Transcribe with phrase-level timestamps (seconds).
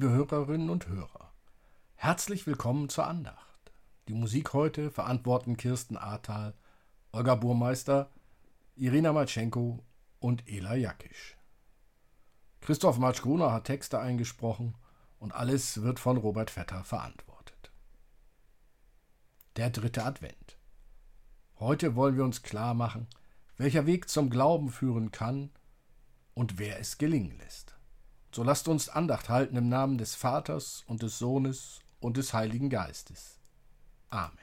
[0.00, 1.30] liebe Hörerinnen und Hörer.
[1.94, 3.70] Herzlich willkommen zur Andacht.
[4.08, 6.54] Die Musik heute verantworten Kirsten Ahrtal,
[7.12, 8.10] Olga Burmeister,
[8.76, 9.84] Irina Matschenko
[10.18, 11.36] und Ela Jakisch.
[12.62, 14.74] Christoph Matschgruna hat Texte eingesprochen
[15.18, 17.70] und alles wird von Robert Vetter verantwortet.
[19.56, 20.56] Der dritte Advent.
[21.58, 23.06] Heute wollen wir uns klar machen,
[23.58, 25.50] welcher Weg zum Glauben führen kann
[26.32, 27.69] und wer es gelingen lässt.
[28.32, 32.70] So lasst uns Andacht halten im Namen des Vaters und des Sohnes und des Heiligen
[32.70, 33.40] Geistes.
[34.08, 34.38] Amen.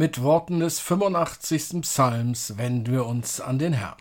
[0.00, 1.82] Mit Worten des 85.
[1.82, 4.00] Psalms wenden wir uns an den Herrn.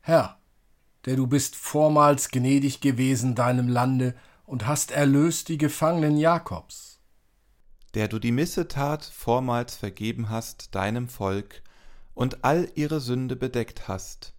[0.00, 0.38] Herr,
[1.04, 4.14] der du bist vormals gnädig gewesen deinem Lande
[4.46, 7.02] und hast erlöst die Gefangenen Jakobs.
[7.92, 11.62] Der du die Missetat vormals vergeben hast deinem Volk
[12.14, 14.32] und all ihre Sünde bedeckt hast.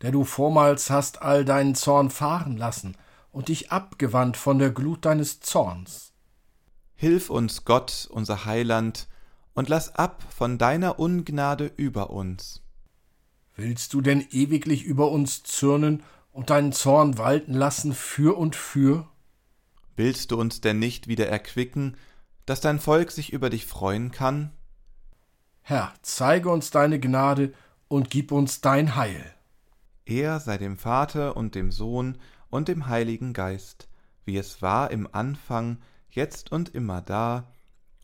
[0.00, 2.96] Der du vormals hast all deinen Zorn fahren lassen
[3.30, 6.11] und dich abgewandt von der Glut deines Zorns
[7.02, 9.08] Hilf uns, Gott, unser Heiland,
[9.54, 12.62] und lass ab von deiner Ungnade über uns.
[13.56, 19.08] Willst du denn ewiglich über uns zürnen und deinen Zorn walten lassen für und für?
[19.96, 21.96] Willst du uns denn nicht wieder erquicken,
[22.46, 24.52] dass dein Volk sich über dich freuen kann?
[25.62, 27.52] Herr, zeige uns deine Gnade
[27.88, 29.34] und gib uns dein Heil.
[30.04, 33.88] Er sei dem Vater und dem Sohn und dem Heiligen Geist,
[34.24, 35.78] wie es war im Anfang,
[36.14, 37.52] jetzt und immer da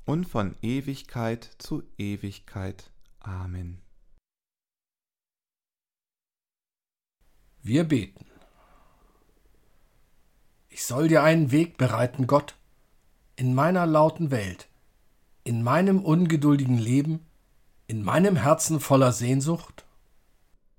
[0.05, 2.91] und von Ewigkeit zu Ewigkeit.
[3.21, 3.81] Amen.
[7.63, 8.27] Wir beten.
[10.69, 12.57] Ich soll dir einen Weg bereiten, Gott,
[13.37, 14.69] in meiner lauten Welt,
[15.45, 17.27] in meinem ungeduldigen Leben,
[17.87, 19.85] in meinem Herzen voller Sehnsucht?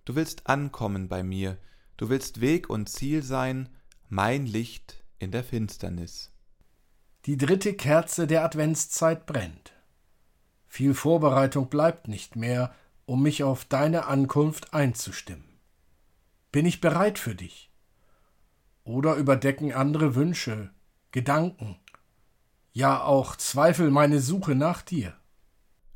[0.06, 1.58] Du willst ankommen bei mir,
[1.98, 3.70] du willst Weg und Ziel sein,
[4.08, 6.32] mein Licht in der Finsternis.
[7.25, 9.74] Die dritte Kerze der Adventszeit brennt.
[10.68, 12.74] Viel Vorbereitung bleibt nicht mehr,
[13.06, 15.60] um mich auf deine Ankunft einzustimmen.
[16.51, 17.71] Bin ich bereit für dich?
[18.83, 20.71] Oder überdecken andere Wünsche,
[21.12, 21.77] Gedanken,
[22.71, 25.15] ja auch Zweifel meine Suche nach dir?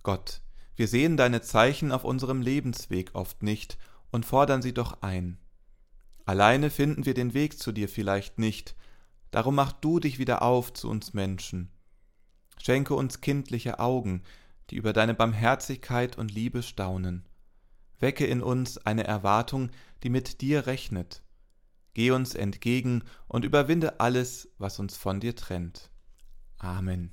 [0.03, 0.41] Gott,
[0.75, 3.77] wir sehen deine Zeichen auf unserem Lebensweg oft nicht
[4.11, 5.37] und fordern sie doch ein.
[6.25, 8.75] Alleine finden wir den Weg zu dir vielleicht nicht,
[9.33, 11.71] Darum mach du dich wieder auf zu uns Menschen.
[12.61, 14.21] Schenke uns kindliche Augen,
[14.69, 17.25] die über deine Barmherzigkeit und Liebe staunen.
[17.97, 19.71] Wecke in uns eine Erwartung,
[20.03, 21.23] die mit dir rechnet.
[21.95, 25.89] Geh uns entgegen und überwinde alles, was uns von dir trennt.
[26.59, 27.11] Amen.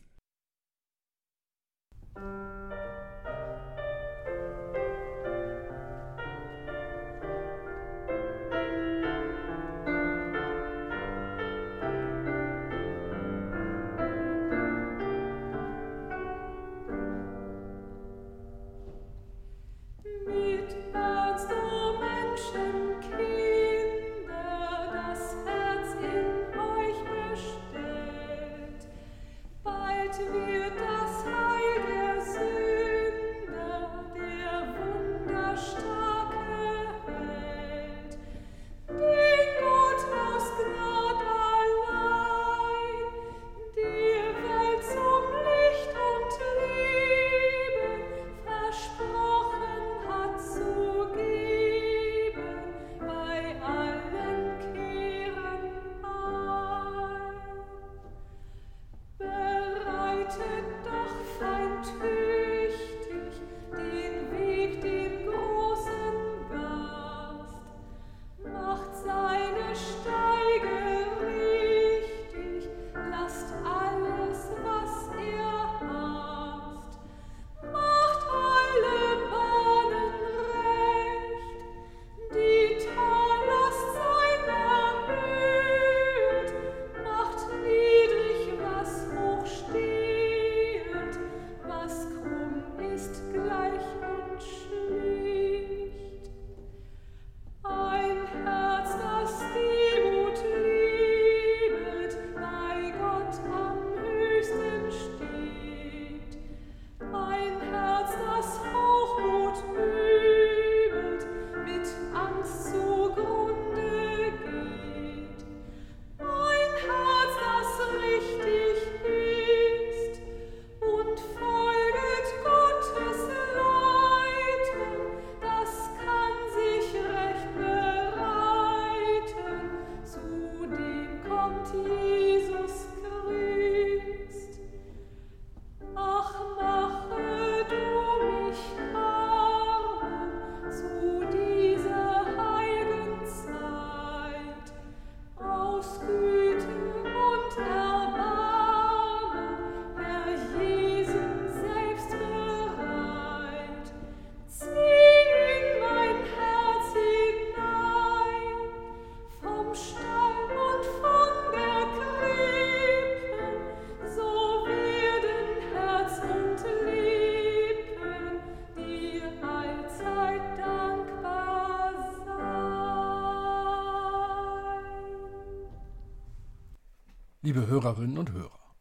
[177.42, 178.76] Liebe Hörerinnen und Hörer,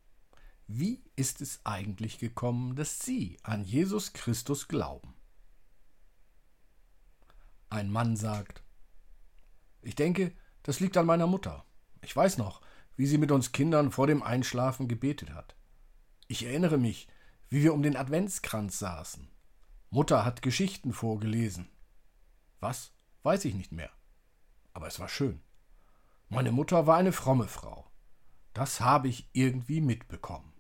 [0.68, 5.13] wie ist es eigentlich gekommen, dass Sie an Jesus Christus glauben?
[7.70, 8.62] Ein Mann sagt,
[9.82, 11.63] ich denke, das liegt an meiner Mutter.
[12.01, 12.60] Ich weiß noch,
[12.98, 15.56] wie sie mit uns Kindern vor dem Einschlafen gebetet hat.
[16.28, 17.08] Ich erinnere mich,
[17.48, 19.32] wie wir um den Adventskranz saßen.
[19.89, 21.70] Mutter hat Geschichten vorgelesen.
[22.60, 22.92] Was,
[23.24, 23.92] weiß ich nicht mehr.
[24.74, 25.42] Aber es war schön.
[26.28, 27.88] Meine Mutter war eine fromme Frau.
[28.60, 30.51] Das habe ich irgendwie mitbekommen.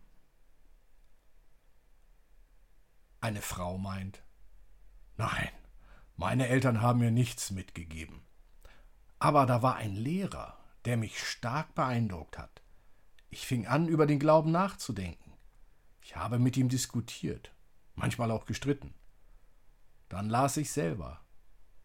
[3.19, 4.23] Eine Frau meint,
[5.17, 5.49] nein,
[6.15, 8.21] meine Eltern haben mir nichts mitgegeben.
[9.19, 12.61] Aber da war ein Lehrer, der mich stark beeindruckt hat.
[13.31, 15.33] Ich fing an, über den Glauben nachzudenken.
[15.99, 17.53] Ich habe mit ihm diskutiert,
[17.95, 18.93] manchmal auch gestritten.
[20.07, 21.19] Dann las ich selber,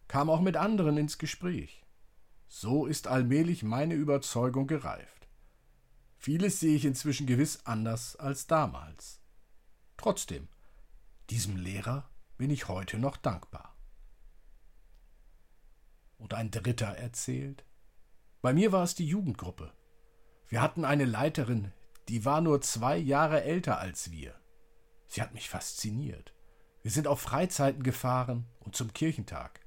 [0.06, 1.83] kam auch mit anderen ins Gespräch.
[2.47, 5.24] So ist allmählich meine Überzeugung gereift.
[6.25, 9.21] Vieles sehe ich inzwischen gewiss anders als damals.
[9.99, 10.49] Trotzdem,
[11.28, 13.76] diesem Lehrer bin ich heute noch dankbar.
[16.16, 17.66] Und ein Dritter erzählt,
[18.40, 19.71] bei mir war es die Jugendgruppe.
[20.49, 21.73] Wir hatten eine Leiterin,
[22.09, 24.35] die war nur zwei Jahre älter als wir.
[25.09, 26.33] Sie hat mich fasziniert.
[26.81, 29.61] Wir sind auf Freizeiten gefahren und zum Kirchentag.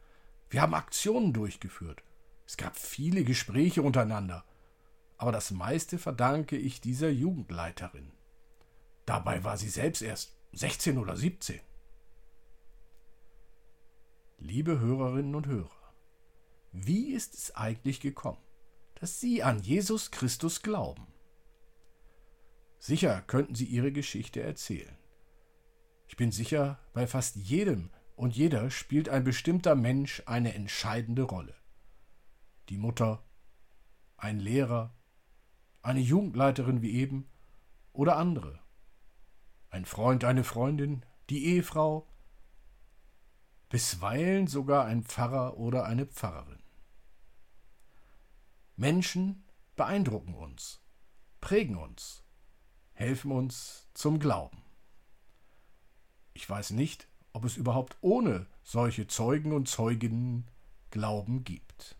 [0.50, 2.02] Wir haben Aktionen durchgeführt.
[2.48, 4.44] Es gab viele Gespräche untereinander
[5.18, 8.12] aber das meiste verdanke ich dieser Jugendleiterin.
[9.06, 11.60] Dabei war sie selbst erst 16 oder 17.
[14.40, 15.94] Liebe Hörerinnen und Hörer,
[16.72, 18.42] wie ist es eigentlich gekommen,
[18.96, 21.08] dass Sie an Jesus Christus glauben?
[22.80, 24.96] Sicher könnten Sie Ihre Geschichte erzählen.
[26.08, 31.56] Ich bin sicher, bei fast jedem und jeder spielt ein bestimmter Mensch eine entscheidende Rolle.
[32.70, 33.24] Die Mutter,
[34.18, 34.97] ein Lehrer,
[35.88, 37.30] eine Jugendleiterin wie eben
[37.94, 38.60] oder andere.
[39.70, 42.06] Ein Freund, eine Freundin, die Ehefrau,
[43.70, 46.62] bisweilen sogar ein Pfarrer oder eine Pfarrerin.
[48.76, 49.46] Menschen
[49.78, 50.82] beeindrucken uns,
[51.40, 52.22] prägen uns,
[52.92, 54.62] helfen uns zum Glauben.
[56.34, 60.50] Ich weiß nicht, ob es überhaupt ohne solche Zeugen und Zeuginnen
[60.92, 61.98] Glauben gibt.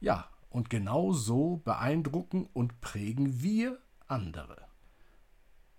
[0.00, 4.66] Ja, und genau so beeindrucken und prägen wir andere.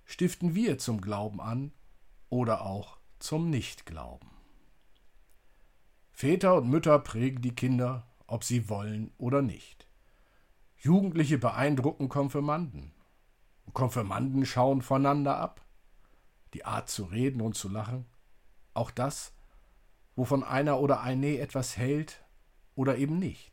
[0.05, 1.71] Stiften wir zum Glauben an
[2.29, 4.29] oder auch zum Nichtglauben.
[6.11, 9.87] Väter und Mütter prägen die Kinder, ob sie wollen oder nicht.
[10.77, 12.93] Jugendliche beeindrucken Konfirmanden.
[13.73, 15.65] Konfirmanden schauen voneinander ab.
[16.53, 18.05] Die Art zu reden und zu lachen.
[18.73, 19.33] Auch das,
[20.15, 22.25] wovon einer oder eine etwas hält
[22.75, 23.48] oder eben nicht.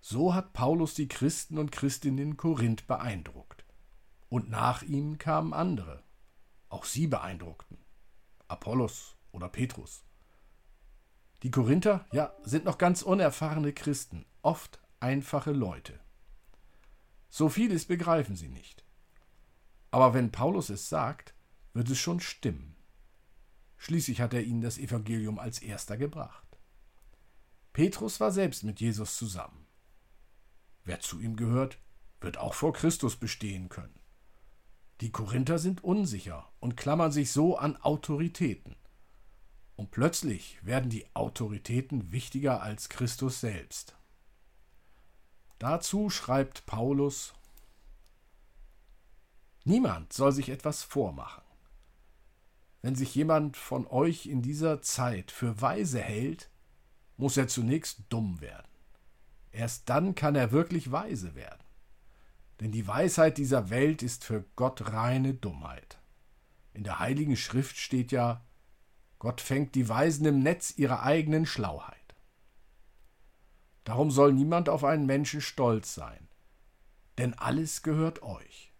[0.00, 3.64] So hat Paulus die Christen und Christinnen in Korinth beeindruckt.
[4.28, 6.02] Und nach ihm kamen andere.
[6.68, 7.78] Auch sie beeindruckten.
[8.46, 10.04] Apollos oder Petrus.
[11.42, 16.00] Die Korinther, ja, sind noch ganz unerfahrene Christen, oft einfache Leute.
[17.28, 18.84] So vieles begreifen sie nicht.
[19.90, 21.34] Aber wenn Paulus es sagt,
[21.74, 22.76] wird es schon stimmen.
[23.76, 26.58] Schließlich hat er ihnen das Evangelium als erster gebracht.
[27.72, 29.67] Petrus war selbst mit Jesus zusammen.
[30.88, 31.78] Wer zu ihm gehört,
[32.22, 34.00] wird auch vor Christus bestehen können.
[35.02, 38.74] Die Korinther sind unsicher und klammern sich so an Autoritäten.
[39.76, 43.98] Und plötzlich werden die Autoritäten wichtiger als Christus selbst.
[45.58, 47.34] Dazu schreibt Paulus
[49.64, 51.44] Niemand soll sich etwas vormachen.
[52.80, 56.50] Wenn sich jemand von euch in dieser Zeit für weise hält,
[57.18, 58.67] muss er zunächst dumm werden.
[59.52, 61.64] Erst dann kann er wirklich weise werden.
[62.60, 65.98] Denn die Weisheit dieser Welt ist für Gott reine Dummheit.
[66.72, 68.44] In der heiligen Schrift steht ja,
[69.18, 71.96] Gott fängt die Weisen im Netz ihrer eigenen Schlauheit.
[73.84, 76.28] Darum soll niemand auf einen Menschen stolz sein,
[77.16, 78.72] denn alles gehört euch.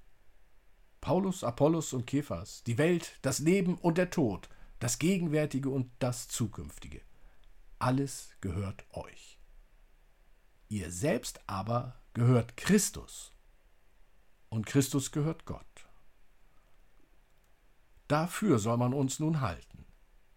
[1.01, 4.49] Paulus, Apollos und Kephas, die Welt, das Leben und der Tod,
[4.79, 7.01] das Gegenwärtige und das Zukünftige,
[7.79, 9.38] alles gehört euch.
[10.69, 13.33] Ihr selbst aber gehört Christus
[14.51, 15.65] und Christus gehört Gott.
[18.07, 19.87] Dafür soll man uns nun halten,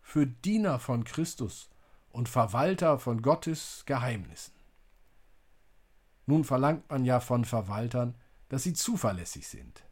[0.01, 1.69] für Diener von Christus
[2.09, 4.53] und Verwalter von Gottes Geheimnissen.
[6.25, 8.15] Nun verlangt man ja von Verwaltern,
[8.50, 9.83] dass sie zuverlässig sind.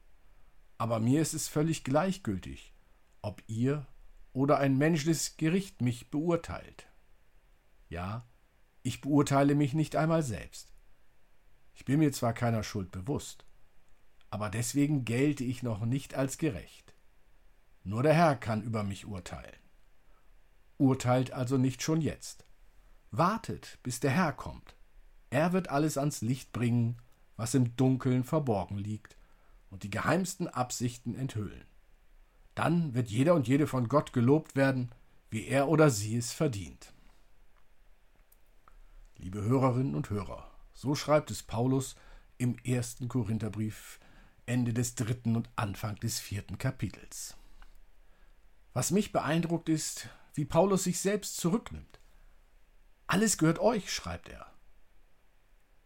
[0.78, 2.74] Aber mir ist es völlig gleichgültig,
[3.22, 3.86] ob ihr
[4.32, 6.88] oder ein menschliches Gericht mich beurteilt.
[7.90, 8.26] Ja,
[8.84, 10.74] ich beurteile mich nicht einmal selbst.
[11.74, 13.46] Ich bin mir zwar keiner Schuld bewusst,
[14.30, 16.94] aber deswegen gelte ich noch nicht als gerecht.
[17.84, 19.60] Nur der Herr kann über mich urteilen.
[20.78, 22.46] Urteilt also nicht schon jetzt.
[23.12, 24.76] Wartet, bis der Herr kommt.
[25.30, 26.98] Er wird alles ans Licht bringen,
[27.36, 29.18] was im Dunkeln verborgen liegt,
[29.70, 31.66] und die geheimsten Absichten enthüllen.
[32.56, 34.92] Dann wird jeder und jede von Gott gelobt werden,
[35.30, 36.94] wie er oder sie es verdient.
[39.22, 41.98] Liebe Hörerinnen und Hörer, so schreibt es Paulus
[42.38, 44.00] im ersten Korintherbrief,
[44.46, 47.36] Ende des dritten und Anfang des vierten Kapitels.
[48.72, 52.00] Was mich beeindruckt ist, wie Paulus sich selbst zurücknimmt.
[53.08, 54.54] Alles gehört euch, schreibt er.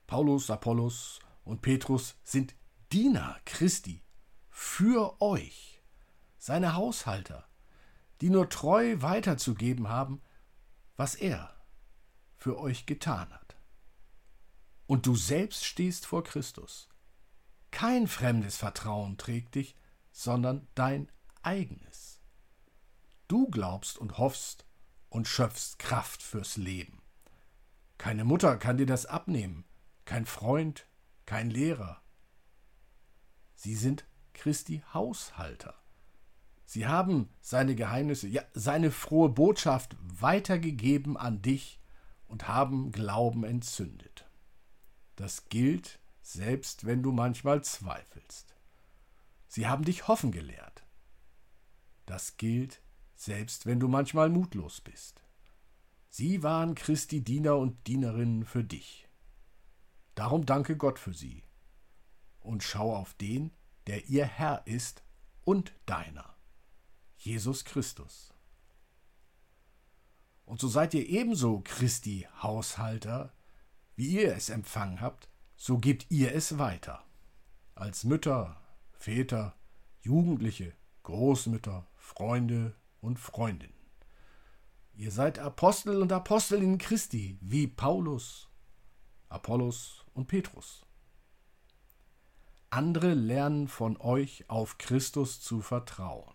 [0.05, 2.53] Paulus, Apollos und Petrus sind
[2.91, 4.03] Diener Christi
[4.51, 5.81] für euch,
[6.37, 7.47] seine Haushalter,
[8.21, 10.21] die nur treu weiterzugeben haben,
[10.97, 11.55] was er
[12.43, 13.55] für euch getan hat.
[14.85, 16.89] Und du selbst stehst vor Christus.
[17.71, 19.77] Kein fremdes Vertrauen trägt dich,
[20.11, 21.09] sondern dein
[21.41, 22.19] eigenes.
[23.29, 24.65] Du glaubst und hoffst
[25.07, 27.01] und schöpfst Kraft fürs Leben.
[27.97, 29.63] Keine Mutter kann dir das abnehmen,
[30.03, 30.85] kein Freund,
[31.25, 32.01] kein Lehrer.
[33.55, 35.75] Sie sind Christi Haushalter.
[36.65, 41.79] Sie haben seine Geheimnisse, ja, seine frohe Botschaft weitergegeben an dich
[42.27, 44.29] und haben Glauben entzündet.
[45.15, 48.55] Das gilt, selbst wenn du manchmal zweifelst.
[49.47, 50.83] Sie haben dich hoffen gelehrt.
[52.05, 52.81] Das gilt,
[53.15, 55.23] selbst wenn du manchmal mutlos bist.
[56.09, 59.07] Sie waren Christi Diener und Dienerinnen für dich.
[60.15, 61.43] Darum danke Gott für sie
[62.39, 63.51] und schau auf den,
[63.87, 65.03] der ihr Herr ist
[65.43, 66.35] und deiner,
[67.17, 68.32] Jesus Christus.
[70.45, 73.33] Und so seid ihr ebenso Christi Haushalter,
[73.95, 77.03] wie ihr es empfangen habt, so gebt ihr es weiter.
[77.75, 79.55] Als Mütter, Väter,
[80.01, 80.73] Jugendliche,
[81.03, 83.73] Großmütter, Freunde und Freundinnen.
[84.95, 88.47] Ihr seid Apostel und Apostelinnen Christi, wie Paulus,
[89.29, 90.85] Apollos und Petrus.
[92.69, 96.33] Andere lernen von euch auf Christus zu vertrauen.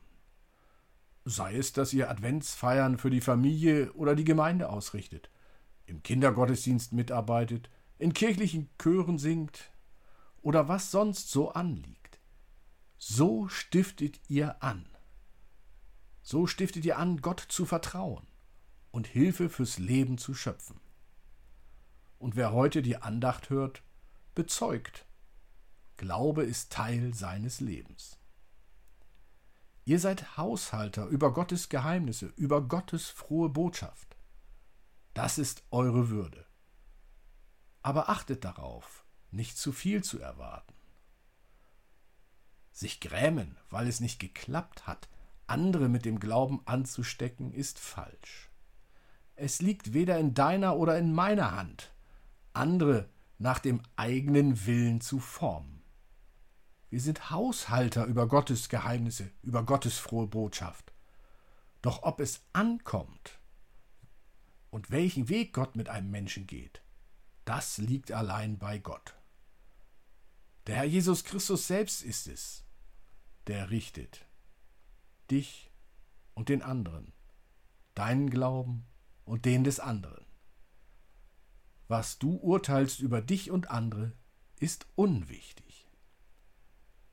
[1.28, 5.28] Sei es, dass ihr Adventsfeiern für die Familie oder die Gemeinde ausrichtet,
[5.85, 7.68] im Kindergottesdienst mitarbeitet,
[7.99, 9.70] in kirchlichen Chören singt
[10.40, 12.18] oder was sonst so anliegt.
[12.96, 14.88] So stiftet ihr an.
[16.22, 18.26] So stiftet ihr an, Gott zu vertrauen
[18.90, 20.81] und Hilfe fürs Leben zu schöpfen.
[22.18, 23.83] Und wer heute die Andacht hört,
[24.35, 25.05] bezeugt,
[25.98, 28.17] Glaube ist Teil seines Lebens.
[29.88, 34.18] Ihr seid Haushalter über Gottes Geheimnisse, über Gottes frohe Botschaft.
[35.14, 36.44] Das ist eure Würde.
[37.81, 40.74] Aber achtet darauf, nicht zu viel zu erwarten.
[42.70, 45.09] Sich grämen, weil es nicht geklappt hat,
[45.46, 48.51] andere mit dem Glauben anzustecken, ist falsch.
[49.37, 51.94] Es liegt weder in deiner oder in meiner Hand,
[52.53, 55.77] andere nach dem eigenen Willen zu formen.
[56.90, 60.92] Wir sind Haushalter über Gottes Geheimnisse, über Gottes frohe Botschaft.
[61.83, 63.38] Doch ob es ankommt
[64.70, 66.83] und welchen Weg Gott mit einem Menschen geht,
[67.44, 69.14] das liegt allein bei Gott.
[70.66, 72.64] Der Herr Jesus Christus selbst ist es,
[73.46, 74.27] der richtet
[75.31, 75.70] dich
[76.35, 77.12] und den anderen,
[77.94, 78.87] deinen Glauben
[79.24, 80.24] und den des anderen.
[81.87, 84.12] Was du urteilst über dich und andere,
[84.59, 85.67] ist unwichtig.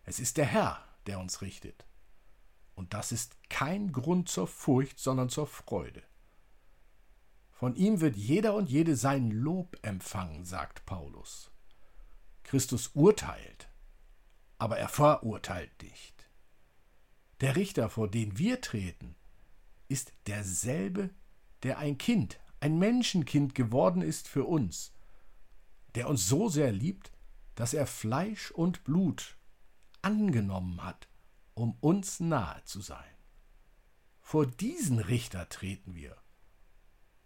[0.05, 1.85] Es ist der Herr, der uns richtet.
[2.75, 6.03] Und das ist kein Grund zur Furcht, sondern zur Freude.
[7.51, 11.51] Von ihm wird jeder und jede sein Lob empfangen, sagt Paulus.
[12.43, 13.69] Christus urteilt,
[14.57, 16.29] aber er verurteilt nicht.
[17.41, 19.15] Der Richter, vor den wir treten,
[19.87, 21.09] ist derselbe,
[21.63, 24.95] der ein Kind, ein Menschenkind geworden ist für uns
[25.95, 27.11] der uns so sehr liebt,
[27.55, 29.37] dass er Fleisch und Blut
[30.05, 31.07] angenommen hat,
[31.55, 33.03] um uns nahe zu sein.
[34.21, 36.15] Vor diesen Richter treten wir,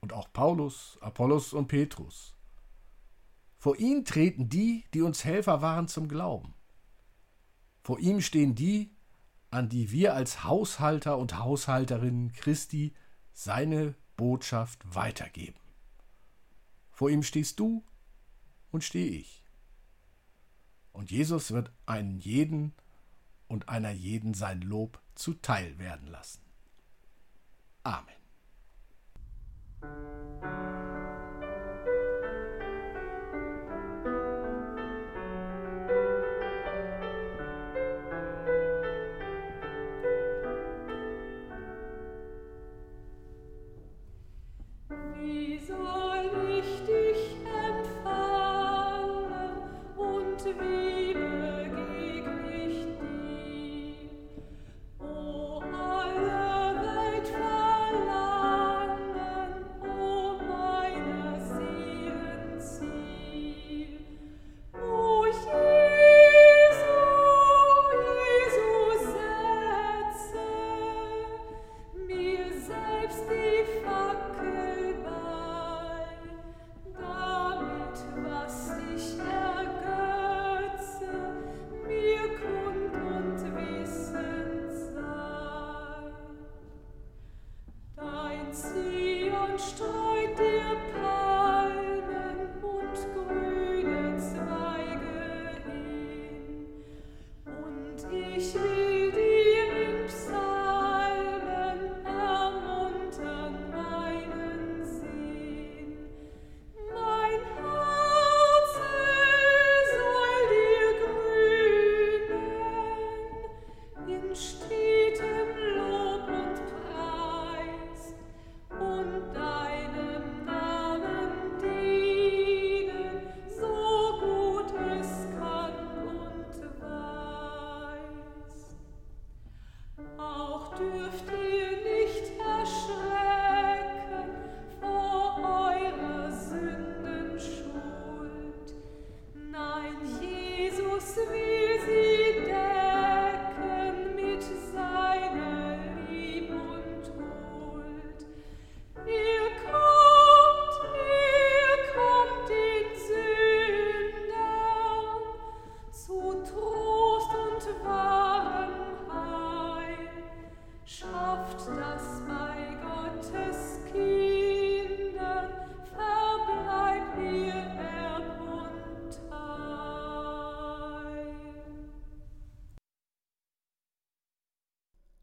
[0.01, 2.35] und auch Paulus, Apollos und Petrus.
[3.57, 6.53] Vor ihn treten die, die uns Helfer waren zum Glauben.
[7.83, 8.95] Vor ihm stehen die,
[9.51, 12.93] an die wir als Haushalter und Haushalterinnen Christi
[13.33, 15.59] seine Botschaft weitergeben.
[16.91, 17.83] Vor ihm stehst du
[18.71, 19.38] und stehe ich.
[20.93, 22.73] Und Jesus wird einen jeden
[23.47, 26.41] und einer jeden sein Lob zuteil werden lassen.
[27.83, 28.15] Amen.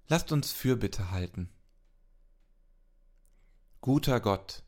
[0.09, 1.49] Lasst uns Fürbitte halten.
[3.81, 4.63] Guter Gott,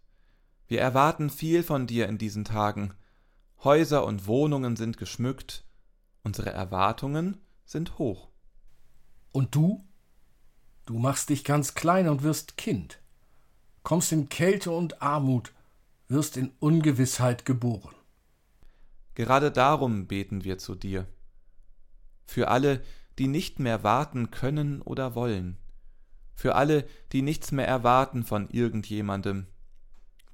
[0.67, 2.95] wir erwarten viel von dir in diesen Tagen.
[3.63, 5.65] Häuser und Wohnungen sind geschmückt,
[6.23, 8.29] unsere Erwartungen sind hoch.
[9.33, 9.85] Und du?
[10.87, 13.01] Du machst dich ganz klein und wirst Kind,
[13.83, 15.53] kommst in Kälte und Armut,
[16.09, 17.95] wirst in Ungewissheit geboren.
[19.15, 21.07] Gerade darum beten wir zu dir.
[22.25, 22.83] Für alle,
[23.19, 25.59] die nicht mehr warten können oder wollen,
[26.35, 29.49] für alle, die nichts mehr erwarten von irgendjemandem,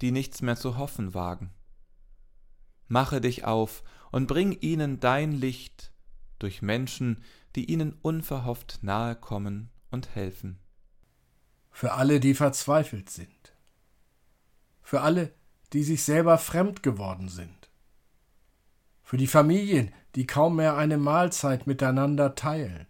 [0.03, 1.51] die nichts mehr zu hoffen wagen.
[2.88, 5.92] Mache dich auf und bring ihnen dein Licht
[6.38, 7.23] durch Menschen,
[7.57, 10.59] die ihnen unverhofft nahe kommen und helfen.
[11.70, 13.55] Für alle, die verzweifelt sind.
[14.83, 15.33] Für alle,
[15.73, 17.63] die sich selber fremd geworden sind.
[19.05, 22.87] Für die Familien, die kaum mehr eine Mahlzeit miteinander teilen.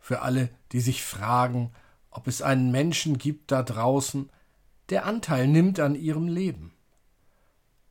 [0.00, 1.72] Für alle, die sich fragen,
[2.10, 4.30] ob es einen Menschen gibt da draußen,
[4.88, 6.72] der Anteil nimmt an ihrem Leben.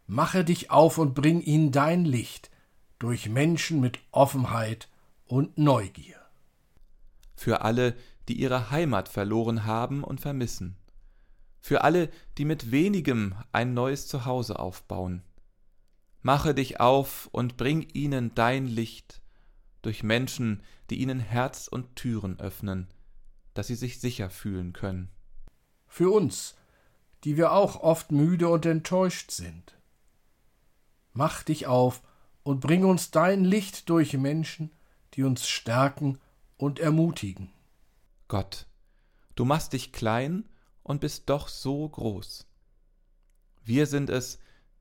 [0.07, 2.49] Mache dich auf und bring ihnen dein Licht
[2.97, 4.89] durch Menschen mit Offenheit
[5.27, 6.17] und Neugier.
[7.36, 7.95] Für alle,
[8.27, 10.77] die ihre Heimat verloren haben und vermissen.
[11.62, 15.21] Für alle, die mit wenigem ein neues Zuhause aufbauen
[16.21, 19.21] Mache dich auf und bring ihnen dein Licht
[19.82, 22.88] durch Menschen, die ihnen Herz und Türen öffnen,
[23.53, 25.10] dass sie sich sicher fühlen können.
[25.88, 26.56] Für uns,
[27.23, 29.77] die wir auch oft müde und enttäuscht sind.
[31.13, 32.03] Mach dich auf
[32.43, 34.71] und bring uns dein Licht durch Menschen,
[35.13, 36.19] die uns stärken
[36.58, 37.51] und ermutigen.
[38.27, 38.67] Gott,
[39.36, 40.47] du machst dich klein
[40.84, 42.47] und bist doch so groß.
[43.63, 44.39] Wir sind es,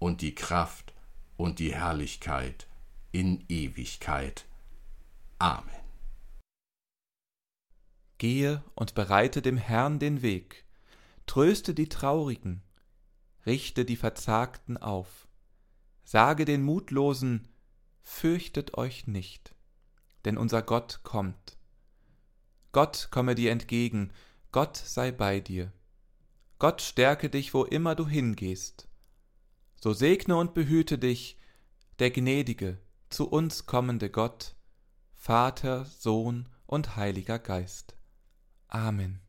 [0.00, 0.92] und die Kraft
[1.36, 2.66] und die Herrlichkeit
[3.12, 4.46] in Ewigkeit.
[5.38, 5.70] Amen.
[8.18, 10.64] Gehe und bereite dem Herrn den Weg,
[11.26, 12.62] tröste die Traurigen,
[13.46, 15.28] richte die Verzagten auf,
[16.02, 17.48] sage den Mutlosen,
[18.02, 19.54] fürchtet euch nicht,
[20.24, 21.56] denn unser Gott kommt.
[22.72, 24.12] Gott komme dir entgegen,
[24.52, 25.72] Gott sei bei dir.
[26.58, 28.89] Gott stärke dich, wo immer du hingehst.
[29.82, 31.38] So segne und behüte dich
[31.98, 34.54] der gnädige, zu uns kommende Gott,
[35.14, 37.94] Vater, Sohn und Heiliger Geist.
[38.68, 39.20] Amen.